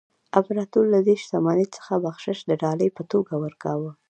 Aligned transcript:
امپراتور 0.37 0.85
له 0.93 0.99
دې 1.07 1.15
شتمنۍ 1.23 1.67
څخه 1.75 1.93
بخشش 2.05 2.37
د 2.45 2.51
ډالۍ 2.61 2.89
په 2.97 3.03
توګه 3.11 3.33
ورکاوه. 3.43 3.91